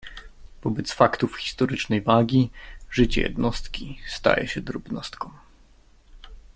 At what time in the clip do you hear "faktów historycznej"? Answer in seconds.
0.93-2.01